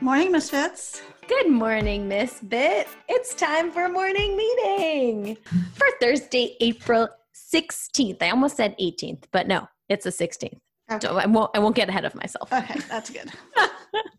[0.00, 1.02] Morning, Miss Misfits.
[1.28, 2.88] Good morning, Miss Bit.
[3.08, 5.36] It's time for a morning meeting
[5.74, 8.22] for Thursday, April 16th.
[8.22, 10.58] I almost said 18th, but no, it's the 16th.
[10.90, 11.06] Okay.
[11.06, 12.52] So I won't I won't get ahead of myself.
[12.52, 13.30] Okay, that's good.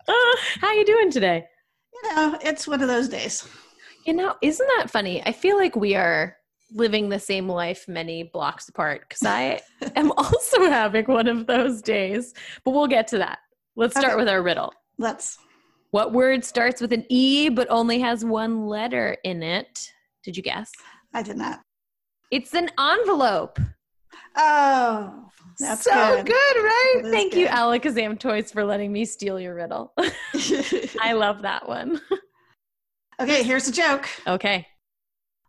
[0.07, 1.45] How are you doing today?
[1.93, 3.47] You know, it's one of those days.
[4.05, 5.21] You know, isn't that funny?
[5.25, 6.37] I feel like we are
[6.73, 9.61] living the same life many blocks apart because I
[9.95, 12.33] am also having one of those days.
[12.63, 13.39] But we'll get to that.
[13.75, 14.19] Let's start Okay.
[14.21, 14.73] with our riddle.
[14.97, 15.37] Let's.
[15.91, 19.91] What word starts with an E but only has one letter in it?
[20.23, 20.71] Did you guess?
[21.13, 21.61] I did not.
[22.31, 23.59] It's an envelope.
[24.37, 25.25] Oh,
[25.59, 26.27] that's so good.
[26.27, 27.01] good, right?
[27.03, 27.55] Thank you, good.
[27.55, 29.93] Alakazam Toys, for letting me steal your riddle.
[31.01, 31.99] I love that one.
[33.19, 34.07] okay, here's a joke.
[34.25, 34.67] okay.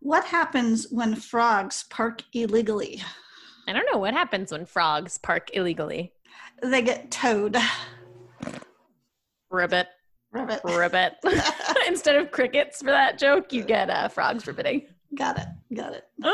[0.01, 3.01] What happens when frogs park illegally?
[3.69, 6.13] I don't know what happens when frogs park illegally.
[6.61, 7.57] They get towed.
[9.51, 9.87] Ribbit,
[10.33, 10.61] Ribbit.
[10.65, 11.15] ribbit.
[11.87, 14.87] Instead of crickets for that joke, you get uh, frogs ribbiting.
[15.15, 15.47] Got it.
[15.75, 16.05] Got it.
[16.23, 16.33] Uh,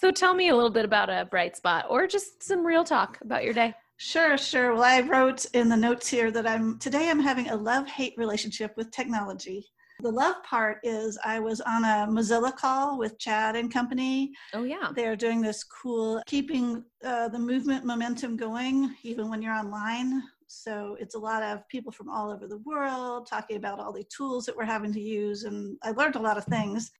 [0.00, 3.18] so tell me a little bit about a bright spot or just some real talk
[3.20, 3.74] about your day.
[3.96, 4.74] Sure, sure.
[4.74, 8.76] Well, I wrote in the notes here that I'm today I'm having a love-hate relationship
[8.76, 9.66] with technology.
[10.00, 14.32] The love part is I was on a Mozilla call with Chad and company.
[14.52, 14.90] Oh, yeah.
[14.94, 20.22] They're doing this cool keeping uh, the movement momentum going even when you're online.
[20.62, 24.04] So it's a lot of people from all over the world talking about all the
[24.04, 26.90] tools that we're having to use, and I learned a lot of things.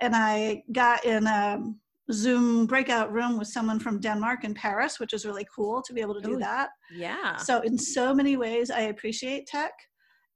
[0.00, 1.60] And I got in a
[2.12, 6.00] Zoom breakout room with someone from Denmark and Paris, which is really cool to be
[6.00, 6.38] able to do Ooh.
[6.38, 6.70] that.
[6.92, 7.36] Yeah.
[7.36, 9.72] So, in so many ways, I appreciate tech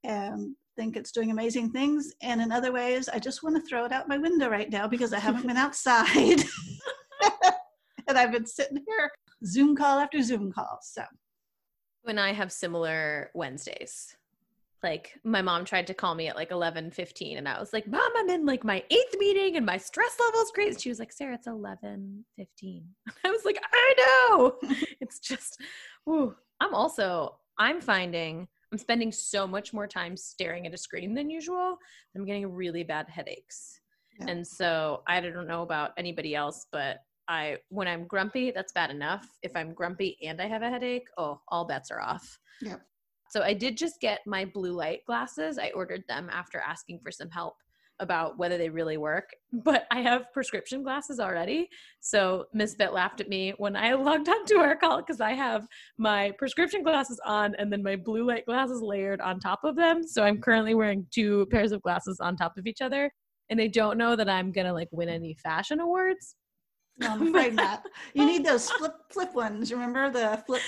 [0.05, 2.13] and think it's doing amazing things.
[2.23, 4.87] And in other ways, I just want to throw it out my window right now
[4.89, 6.43] because I haven't been outside.
[8.09, 9.11] and I've been sitting here,
[9.45, 10.79] Zoom call after Zoom call.
[10.83, 11.05] So,
[12.07, 14.17] and I have similar Wednesdays.
[14.83, 17.87] Like my mom tried to call me at like 11 15 and I was like,
[17.87, 20.81] Mom, I'm in like my eighth meeting and my stress level's crazy.
[20.81, 22.85] She was like, Sarah, it's 11 15.
[23.25, 24.57] I was like, I know.
[25.01, 25.61] it's just,
[26.09, 26.35] ooh.
[26.61, 31.29] I'm also, I'm finding I'm spending so much more time staring at a screen than
[31.29, 31.77] usual.
[32.17, 33.81] I'm getting really bad headaches.
[34.19, 34.31] Yeah.
[34.31, 38.91] And so I don't know about anybody else, but I when I'm grumpy, that's bad
[38.91, 39.27] enough.
[39.43, 42.39] If I'm grumpy and I have a headache, oh, all bets are off.
[42.61, 42.81] Yep.
[43.31, 45.59] So I did just get my blue light glasses.
[45.59, 47.55] I ordered them after asking for some help
[48.01, 51.69] about whether they really work, but I have prescription glasses already.
[52.01, 55.67] So Miss Bit laughed at me when I logged onto our call because I have
[55.97, 60.03] my prescription glasses on and then my blue light glasses layered on top of them.
[60.07, 63.11] So I'm currently wearing two pairs of glasses on top of each other.
[63.49, 66.37] And they don't know that I'm gonna like win any fashion awards.
[66.99, 67.85] No, I'm afraid not.
[68.15, 69.73] You need those flip flip ones.
[69.73, 70.63] Remember the flip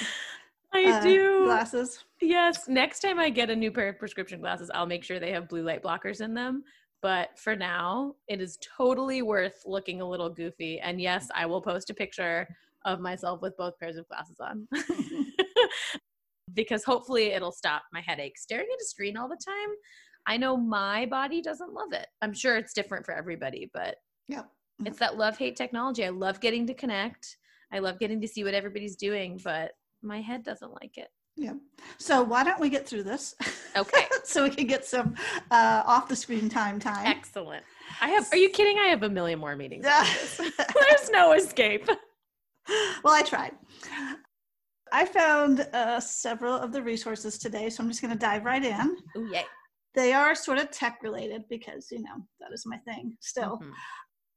[0.73, 1.45] I uh, do.
[1.45, 2.05] glasses?
[2.21, 2.69] Yes.
[2.69, 5.49] Next time I get a new pair of prescription glasses, I'll make sure they have
[5.49, 6.65] blue light blockers in them.
[7.03, 10.81] But for now, it is totally worth looking a little goofy.
[10.81, 12.49] And yes, I will post a picture
[12.87, 14.67] of myself with both pairs of glasses on.
[16.55, 18.39] because hopefully it'll stop my headache.
[18.39, 19.75] Staring at a screen all the time,
[20.27, 22.07] I know my body doesn't love it.
[22.23, 23.97] I'm sure it's different for everybody, but
[24.29, 24.49] Yep.
[24.85, 26.05] It's that love hate technology.
[26.05, 27.37] I love getting to connect.
[27.73, 31.09] I love getting to see what everybody's doing, but my head doesn't like it.
[31.37, 31.55] Yeah.
[31.99, 33.35] So why don't we get through this?
[33.77, 34.07] Okay.
[34.25, 35.17] so we can get some
[35.51, 37.07] uh, off the screen time time.
[37.07, 37.65] Excellent.
[38.01, 38.29] I have.
[38.33, 38.79] Are you kidding?
[38.79, 39.85] I have a million more meetings.
[40.39, 41.89] There's no escape.
[43.03, 43.53] well, I tried.
[44.93, 48.65] I found uh, several of the resources today, so I'm just going to dive right
[48.65, 48.97] in.
[49.17, 49.45] Ooh, yay.
[49.95, 53.59] They are sort of tech related because, you know, that is my thing still.
[53.59, 53.73] Mhm.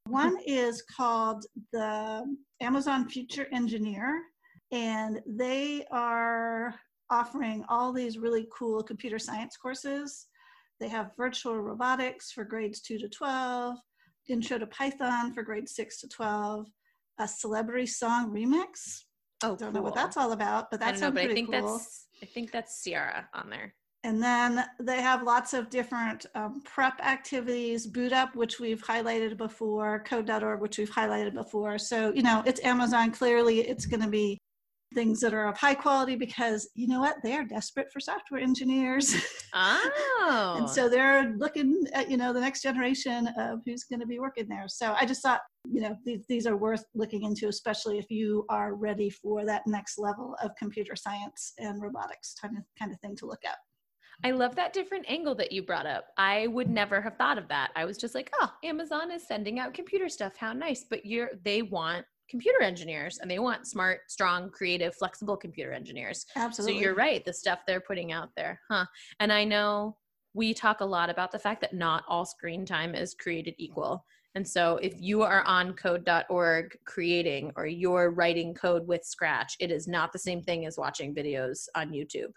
[0.08, 2.24] One is called the
[2.62, 4.22] Amazon Future Engineer,
[4.72, 6.74] and they are
[7.10, 10.26] offering all these really cool computer science courses.
[10.80, 13.76] They have virtual robotics for grades 2 to 12,
[14.28, 16.66] intro to Python for grades 6 to 12,
[17.20, 19.02] a celebrity song remix.
[19.42, 21.52] Oh, Don't know what that's all about, but I that don't know, but I think
[21.52, 21.76] cool.
[21.76, 22.06] that's.
[22.22, 23.74] I think that's Ciara on there.
[24.08, 29.36] And then they have lots of different um, prep activities, boot up, which we've highlighted
[29.36, 31.76] before, code.org, which we've highlighted before.
[31.76, 33.10] So, you know, it's Amazon.
[33.10, 34.38] Clearly, it's going to be
[34.94, 38.40] things that are of high quality because, you know what, they are desperate for software
[38.40, 39.14] engineers.
[39.52, 40.54] Oh.
[40.58, 44.18] and so they're looking at, you know, the next generation of who's going to be
[44.18, 44.64] working there.
[44.68, 48.46] So I just thought, you know, these, these are worth looking into, especially if you
[48.48, 52.98] are ready for that next level of computer science and robotics kind of, kind of
[53.00, 53.58] thing to look at.
[54.24, 56.06] I love that different angle that you brought up.
[56.16, 57.70] I would never have thought of that.
[57.76, 60.36] I was just like, oh, Amazon is sending out computer stuff.
[60.36, 60.84] How nice.
[60.88, 66.26] But you're they want computer engineers and they want smart, strong, creative, flexible computer engineers.
[66.36, 66.74] Absolutely.
[66.74, 68.60] So you're right, the stuff they're putting out there.
[68.68, 68.86] Huh.
[69.20, 69.96] And I know
[70.34, 74.04] we talk a lot about the fact that not all screen time is created equal.
[74.34, 79.70] And so if you are on code.org creating or you're writing code with Scratch, it
[79.70, 82.32] is not the same thing as watching videos on YouTube.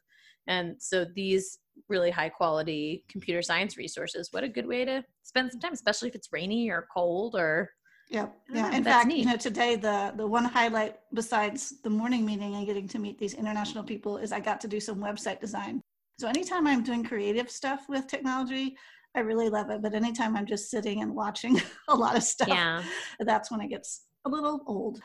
[0.48, 5.52] And so these really high quality computer science resources, what a good way to spend
[5.52, 7.70] some time, especially if it's rainy or cold or
[8.10, 8.36] Yep.
[8.54, 8.70] Yeah.
[8.70, 9.20] know, In fact, neat.
[9.20, 13.18] you know, today the the one highlight besides the morning meeting and getting to meet
[13.18, 15.82] these international people is I got to do some website design.
[16.20, 18.76] So anytime I'm doing creative stuff with technology,
[19.16, 19.82] I really love it.
[19.82, 22.84] But anytime I'm just sitting and watching a lot of stuff, yeah.
[23.20, 25.02] that's when it gets a little old.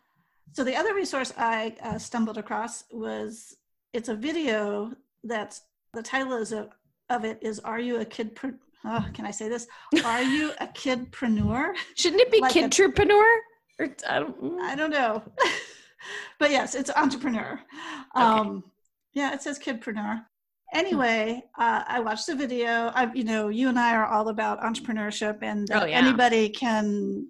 [0.53, 3.57] So the other resource I uh, stumbled across was
[3.93, 4.93] it's a video
[5.23, 5.63] that's
[5.97, 6.69] the title is of,
[7.11, 8.37] of it is Are you a kid?
[8.37, 8.53] Pre-
[8.85, 9.67] oh, can I say this?
[10.05, 11.73] Are you a kidpreneur?
[11.97, 12.69] Shouldn't it be Like a-
[13.79, 14.61] Or I don't mm.
[14.61, 15.23] I don't know.
[16.39, 17.59] but yes, it's entrepreneur.
[18.15, 18.63] Um,
[19.15, 20.23] yeah, it says kidpreneur.
[20.75, 22.91] Anyway, uh, I watched the video.
[22.95, 25.97] I, you know, you and I are all about entrepreneurship, and that Oh, yeah.
[25.97, 27.29] anybody can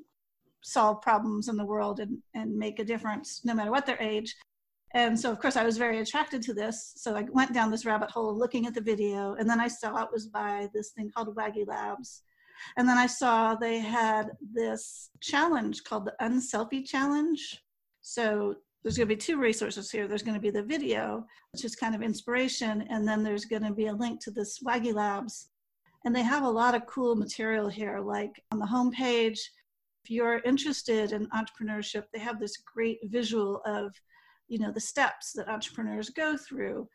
[0.63, 4.35] solve problems in the world and, and make a difference, no matter what their age.
[4.95, 6.95] And so, of course, I was very attracted to this.
[6.97, 10.03] So I went down this rabbit hole looking at the video, and then I saw
[10.03, 12.23] it was by this thing called Waggy Labs.
[12.77, 17.63] And then I saw they had this challenge called the Unselfie Challenge.
[18.01, 20.07] So there's going to be two resources here.
[20.07, 23.65] There's going to be the video, which is kind of inspiration, and then there's going
[23.65, 25.49] to be a link to this Waggy Labs.
[26.05, 29.41] And they have a lot of cool material here, like on the homepage.
[30.05, 33.93] If you're interested in entrepreneurship, they have this great visual of,
[34.49, 36.89] you know, the steps that entrepreneurs go through.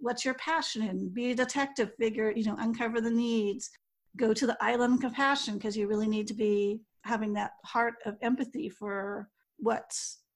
[0.00, 1.08] What's your passion in?
[1.08, 3.70] Be a detective figure, you know, uncover the needs.
[4.16, 7.94] Go to the island of compassion because you really need to be having that heart
[8.04, 9.28] of empathy for
[9.58, 9.92] what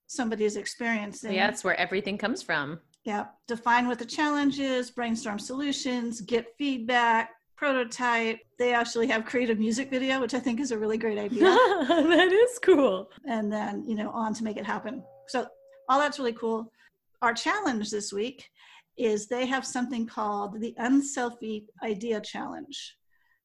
[0.06, 1.32] somebody is experiencing.
[1.32, 2.80] Yeah, that's where everything comes from.
[3.04, 3.26] Yeah.
[3.48, 8.40] Define what the challenge is, brainstorm solutions, get feedback, prototype.
[8.58, 11.40] They actually have creative music video, which I think is a really great idea.
[11.88, 13.10] that is cool.
[13.26, 15.02] and then, you know, on to make it happen.
[15.28, 15.46] So
[15.92, 16.72] all that's really cool.
[17.20, 18.48] Our challenge this week
[18.96, 22.96] is they have something called the Unselfie Idea Challenge.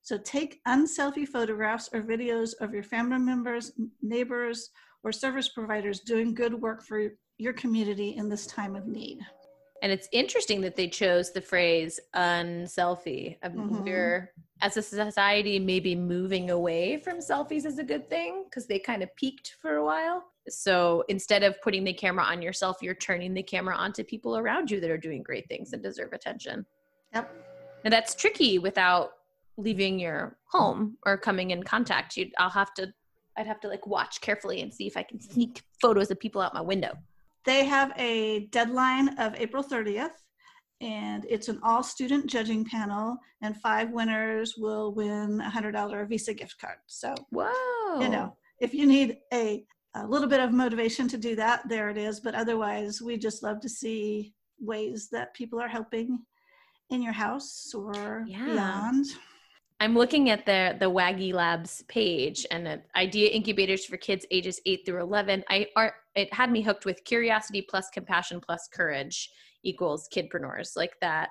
[0.02, 4.70] So take unselfie photographs or videos of your family members, neighbors,
[5.04, 9.20] or service providers doing good work for your community in this time of need.
[9.82, 13.40] And it's interesting that they chose the phrase unselfie.
[13.42, 13.84] Mhm.
[13.84, 18.80] We're, as a society, maybe moving away from selfies is a good thing because they
[18.80, 20.24] kind of peaked for a while.
[20.50, 24.72] So instead of putting the camera on yourself, you're turning the camera onto people around
[24.72, 26.66] you that are doing great things and deserve attention.
[27.14, 27.32] Yep.
[27.84, 29.12] And that's tricky without
[29.58, 32.18] leaving your home or coming in contact.
[32.18, 32.92] You, I'll have to,
[33.38, 36.42] I'd have to like watch carefully and see if I can sneak photos of people
[36.42, 36.94] out my window.
[37.46, 40.12] They have a deadline of April 30th,
[40.82, 46.34] and it's an all student judging panel, and five winners will win a $100 Visa
[46.34, 46.78] gift card.
[46.88, 48.02] So, Whoa!
[48.02, 49.64] you know, if you need a,
[49.96, 52.20] a little bit of motivation to do that, there it is.
[52.20, 56.20] But otherwise, we just love to see ways that people are helping
[56.90, 58.46] in your house or Yeah.
[58.46, 59.06] beyond.
[59.80, 64.60] I'm looking at the the Waggy Labs page and the idea incubators for kids ages
[64.66, 65.44] 8 through 11.
[65.50, 69.30] I are it had me hooked with curiosity plus compassion plus courage
[69.64, 70.76] equals kidpreneurs.
[70.76, 71.30] Like that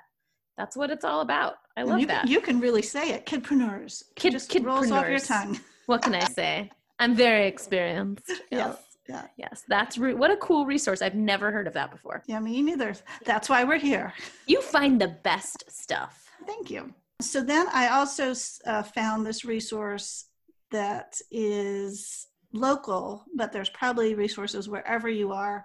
[0.57, 1.55] that's what it's all about.
[1.77, 2.29] I love you that.
[2.29, 4.03] You can really say it, kidpreneurs.
[4.03, 5.61] It Kid- just rolls off your tongue.
[5.87, 6.71] what can I say?
[6.99, 8.31] I'm very experienced.
[8.51, 8.79] Yes.
[9.09, 9.27] Yeah.
[9.37, 11.01] Yes, that's re- what a cool resource.
[11.01, 12.25] I've never heard of that before.
[12.27, 12.95] Yeah, me neither.
[13.25, 14.13] That's why we're here.
[14.49, 16.29] You find the best stuff.
[16.45, 16.93] Thank you.
[17.21, 18.35] So then I also
[18.67, 20.27] uh, found this resource
[20.71, 25.65] that is local, but there's probably resources wherever you are.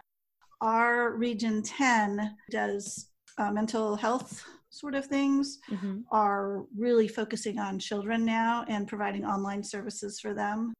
[0.62, 6.03] Our Region 10 does uh, mental health sort of things, Mhm.
[6.12, 10.74] are really focusing on children now and providing online services for them.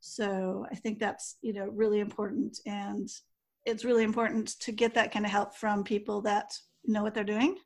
[0.00, 2.58] So I think that's, you know, really important.
[2.66, 3.08] And
[3.64, 6.52] it's really important to get that kind of help from people that
[6.84, 7.58] know what they're doing.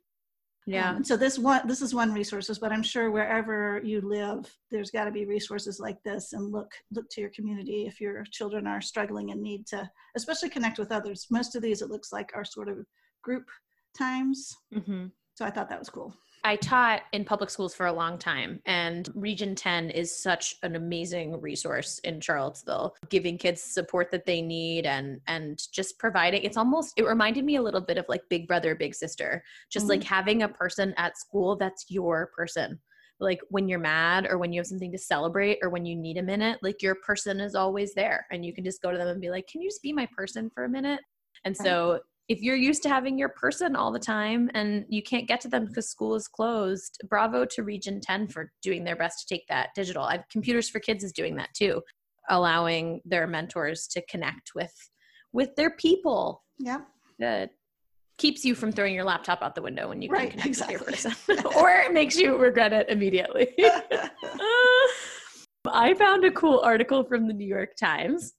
[0.65, 0.91] Yeah.
[0.91, 4.91] Um, so this one, this is one resources, but I'm sure wherever you live, there's
[4.91, 6.33] got to be resources like this.
[6.33, 10.49] And look, look to your community if your children are struggling and need to, especially
[10.49, 11.27] connect with others.
[11.29, 12.85] Most of these, it looks like, are sort of
[13.21, 13.49] group
[13.97, 14.55] times.
[14.73, 15.11] Mhm.
[15.35, 16.15] So I thought that was cool.
[16.45, 20.75] I taught in public schools for a long time, and Region 10 is such an
[20.75, 26.43] amazing resource in Charlottesville, giving kids support that they need and and just providing.
[26.43, 29.87] It's almost it reminded me a little bit of like Big Brother, Big Sister, just
[29.87, 30.13] like mm-hmm.
[30.13, 32.79] having a person at school that's your person.
[33.19, 36.17] like when you're mad or when you have something to celebrate or when you need
[36.17, 39.07] a minute, like your person is always there and you can just go to them
[39.07, 40.99] and be like, "Can you just be my person for a minute?"
[41.45, 45.27] And so if you're used to having your person all the time and you can't
[45.27, 49.19] get to them because school is closed, bravo to Region 10 for doing their best
[49.19, 50.03] to take that digital.
[50.03, 51.81] I've, Computers for Kids is doing that too,
[52.29, 54.73] allowing their mentors to connect with
[55.33, 56.43] with their people.
[56.59, 56.81] Yeah.
[57.19, 57.51] That
[58.17, 60.77] keeps you from throwing your laptop out the window when you can Right, connect exactly.
[60.77, 63.49] with your person, or it makes you regret it immediately.
[65.65, 68.33] I found a cool article from the New York Times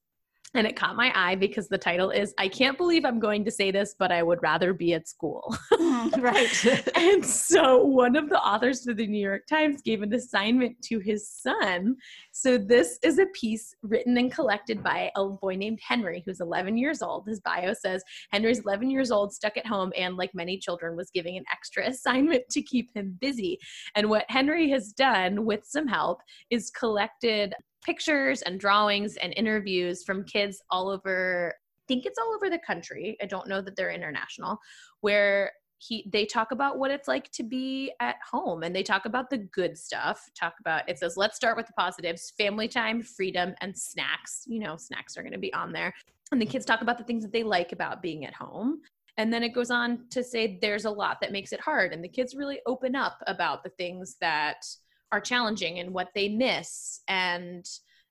[0.54, 3.50] and it caught my eye because the title is I can't believe I'm going to
[3.50, 5.56] say this, but I would rather be at school.
[6.18, 6.96] Right.
[6.96, 10.98] and so one of the authors for the New York Times gave an assignment to
[10.98, 11.96] his son.
[12.32, 16.76] So this is a piece written and collected by a boy named Henry, who's 11
[16.76, 17.26] years old.
[17.26, 21.10] His bio says Henry's 11 years old, stuck at home, and like many children, was
[21.12, 23.58] giving an extra assignment to keep him busy.
[23.94, 26.20] And what Henry has done with some help
[26.50, 32.34] is collected pictures and drawings and interviews from kids all over I think it's all
[32.34, 33.14] over the country.
[33.20, 34.58] I don't know that they're international
[35.02, 39.06] where he they talk about what it's like to be at home and they talk
[39.06, 40.28] about the good stuff.
[40.38, 44.44] Talk about it says let's start with the positives, family time, freedom and snacks.
[44.46, 45.92] You know, snacks are going to be on there.
[46.32, 48.80] And the kids talk about the things that they like about being at home.
[49.16, 52.02] And then it goes on to say there's a lot that makes it hard and
[52.02, 54.64] the kids really open up about the things that
[55.12, 57.64] are challenging and what they miss and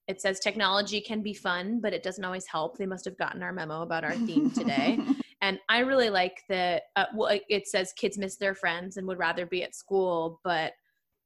[0.08, 3.43] it says technology can be fun but it doesn't always help they must have gotten
[3.43, 4.98] our memo about our theme today
[5.43, 9.19] and i really like that uh, well, it says kids miss their friends and would
[9.19, 10.73] rather be at school but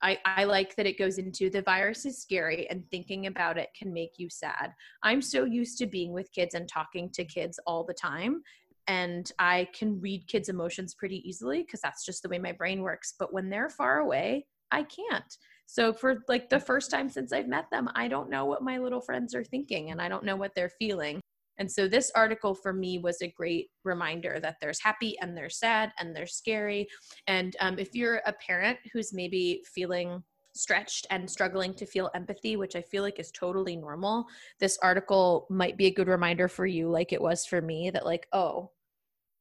[0.01, 3.69] I, I like that it goes into the virus is scary and thinking about it
[3.77, 4.73] can make you sad.
[5.01, 8.43] I'm so used to being with kids and talking to kids all the time.
[8.87, 12.81] And I can read kids' emotions pretty easily because that's just the way my brain
[12.81, 13.15] works.
[13.17, 15.37] But when they're far away, I can't.
[15.65, 18.77] So for like the first time since I've met them, I don't know what my
[18.77, 21.19] little friends are thinking and I don't know what they're feeling.
[21.59, 25.57] And so this article for me was a great reminder that there's happy and there's
[25.57, 26.87] sad and there's scary.
[27.27, 30.23] And um, if you're a parent who's maybe feeling
[30.53, 34.25] stretched and struggling to feel empathy, which I feel like is totally normal,
[34.59, 38.05] this article might be a good reminder for you, like it was for me, that
[38.05, 38.71] like, oh,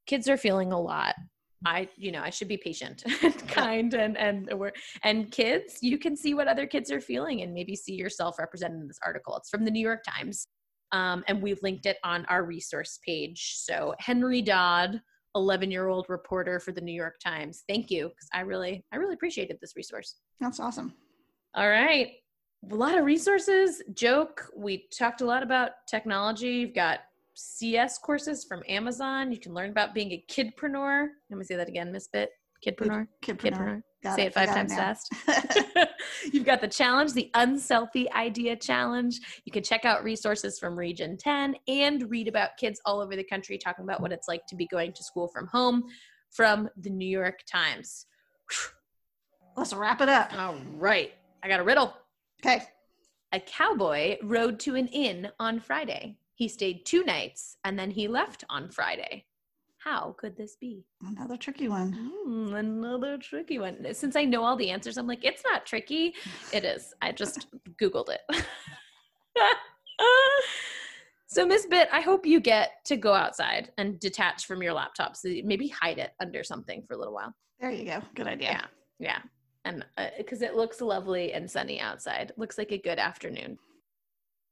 [0.06, 1.14] kids are feeling a lot.
[1.64, 4.50] I, you know, I should be patient and kind and and
[5.02, 8.80] and kids, you can see what other kids are feeling and maybe see yourself represented
[8.80, 9.36] in this article.
[9.36, 10.46] It's from the New York Times.
[10.92, 13.54] Um, and we've linked it on our resource page.
[13.56, 15.00] So Henry Dodd,
[15.34, 17.64] 11 year old reporter for the New York Times.
[17.68, 18.04] Thank you.
[18.04, 20.16] Cause I really, I really appreciated this resource.
[20.40, 20.94] That's awesome.
[21.54, 22.12] All right.
[22.70, 23.82] A lot of resources.
[23.94, 24.50] Joke.
[24.56, 26.48] We talked a lot about technology.
[26.48, 27.00] You've got
[27.34, 29.30] CS courses from Amazon.
[29.30, 31.08] You can learn about being a kidpreneur.
[31.30, 32.30] Let me say that again, Miss Bit.
[32.66, 33.06] Kidpreneur.
[33.22, 33.38] Kidpreneur.
[33.38, 33.82] Kidpreneur.
[34.02, 34.26] Got Say it.
[34.26, 35.88] it five Got it times fast.
[36.32, 39.20] You've got the challenge, the unselfie idea challenge.
[39.44, 43.24] You can check out resources from Region 10 and read about kids all over the
[43.24, 45.84] country talking about what it's like to be going to school from home
[46.30, 48.06] from the New York Times.
[49.56, 50.32] Let's wrap it up.
[50.38, 51.12] All right.
[51.42, 51.96] I got a riddle.
[52.44, 52.62] Okay.
[53.32, 56.18] A cowboy rode to an inn on Friday.
[56.34, 59.24] He stayed two nights and then he left on Friday.
[59.86, 60.84] How could this be?
[61.00, 61.92] Another tricky one.
[61.92, 63.86] Hmm, another tricky one.
[63.94, 66.12] Since I know all the answers, I'm like, it's not tricky.
[66.52, 66.92] It is.
[67.02, 67.46] I just
[67.80, 68.44] Googled it.
[71.28, 75.14] so, Miss Bit, I hope you get to go outside and detach from your laptop.
[75.14, 77.32] So maybe hide it under something for a little while.
[77.60, 78.02] There you go.
[78.16, 78.48] Good idea.
[78.50, 78.64] Yeah.
[78.98, 79.18] Yeah.
[79.64, 79.84] And
[80.18, 83.56] because it looks lovely and sunny outside, looks like a good afternoon.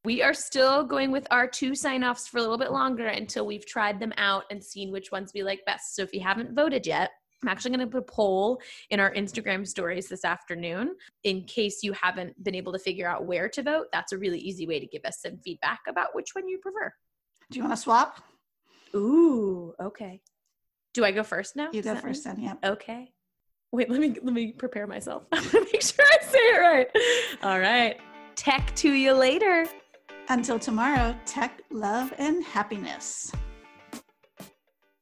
[0.05, 3.47] We are still going with our two sign offs for a little bit longer until
[3.47, 5.97] we've tried them out and seen which ones we like best.
[5.97, 7.11] So if you haven't voted yet,
[7.43, 10.95] I'm actually going to put a poll in our Instagram stories this afternoon
[11.25, 13.87] in case you haven't been able to figure out where to vote.
[13.93, 16.93] That's a really easy way to give us some feedback about which one you prefer.
[17.51, 18.23] Do you want to swap?
[18.95, 20.21] Ooh, okay.
[20.93, 21.71] Do I go first now?
[21.73, 22.45] You Does go first mean- then.
[22.45, 22.59] Yep.
[22.65, 23.13] Okay.
[23.73, 25.25] Wait, let me let me prepare myself.
[25.33, 26.89] I want to make sure I say it right.
[27.43, 27.99] All right.
[28.37, 29.67] Tech to you later.
[30.29, 33.31] Until tomorrow, tech, love, and happiness.